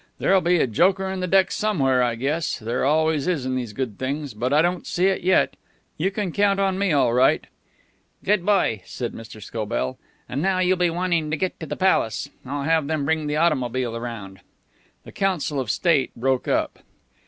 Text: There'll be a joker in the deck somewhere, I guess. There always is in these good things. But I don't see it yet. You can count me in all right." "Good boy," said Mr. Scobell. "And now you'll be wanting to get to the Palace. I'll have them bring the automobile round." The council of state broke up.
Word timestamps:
There'll 0.17 0.41
be 0.41 0.57
a 0.57 0.65
joker 0.65 1.07
in 1.09 1.19
the 1.19 1.27
deck 1.27 1.51
somewhere, 1.51 2.01
I 2.01 2.15
guess. 2.15 2.57
There 2.57 2.83
always 2.83 3.27
is 3.27 3.45
in 3.45 3.55
these 3.55 3.71
good 3.71 3.99
things. 3.99 4.33
But 4.33 4.51
I 4.51 4.63
don't 4.63 4.87
see 4.87 5.05
it 5.05 5.21
yet. 5.21 5.55
You 5.95 6.09
can 6.09 6.31
count 6.31 6.57
me 6.75 6.89
in 6.89 6.95
all 6.95 7.13
right." 7.13 7.45
"Good 8.23 8.43
boy," 8.43 8.81
said 8.83 9.13
Mr. 9.13 9.39
Scobell. 9.39 9.99
"And 10.27 10.41
now 10.41 10.57
you'll 10.57 10.75
be 10.77 10.89
wanting 10.89 11.29
to 11.29 11.37
get 11.37 11.59
to 11.59 11.67
the 11.67 11.77
Palace. 11.77 12.31
I'll 12.47 12.63
have 12.63 12.87
them 12.87 13.05
bring 13.05 13.27
the 13.27 13.37
automobile 13.37 13.99
round." 13.99 14.39
The 15.03 15.11
council 15.11 15.59
of 15.59 15.69
state 15.69 16.09
broke 16.15 16.47
up. 16.47 16.79